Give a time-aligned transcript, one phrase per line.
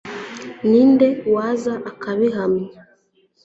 [0.69, 2.67] ninde waza akabihamya